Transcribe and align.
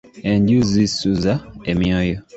Enju 0.29 0.59
zisuza 0.71 1.33
emyoyo. 1.71 2.17